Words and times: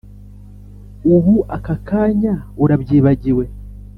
Ubu 1.15 1.35
aka 1.55 1.75
kanya 1.87 2.33
urabyibagiwe! 2.63 3.45